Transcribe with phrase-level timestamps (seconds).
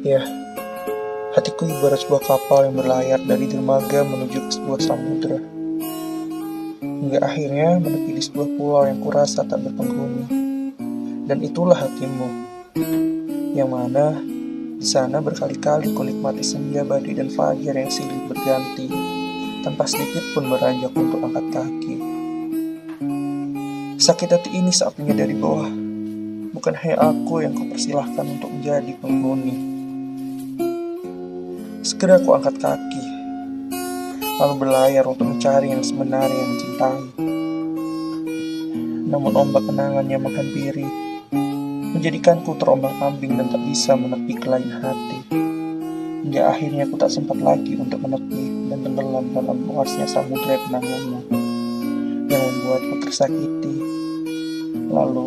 [0.00, 0.24] Ya,
[1.36, 5.36] hatiku ibarat sebuah kapal yang berlayar dari dermaga menuju ke sebuah samudera.
[6.80, 10.24] Hingga akhirnya menepi di sebuah pulau yang kurasa tak berpenghuni.
[11.28, 12.28] Dan itulah hatimu,
[13.52, 14.16] yang mana
[14.80, 18.88] di sana berkali-kali kunikmati senja, badai, dan fajar yang silih berganti,
[19.68, 21.94] tanpa sedikit pun beranjak untuk angkat kaki.
[24.00, 25.87] Sakit hati ini saat menyadari bahwa
[26.52, 29.56] bukan hanya aku yang kau persilahkan untuk menjadi penghuni.
[31.84, 33.04] Segera aku angkat kaki,
[34.38, 37.06] lalu berlayar untuk mencari yang sebenarnya yang mencintai.
[39.08, 41.08] Namun ombak kenangan yang menghampiri
[41.88, 45.18] menjadikanku terombang-ambing dan tak bisa menepi ke lain hati.
[46.28, 51.20] Hingga akhirnya aku tak sempat lagi untuk menepi dan tenggelam dalam luasnya samudera kenanganmu
[52.28, 53.74] yang membuatku tersakiti.
[54.92, 55.26] Lalu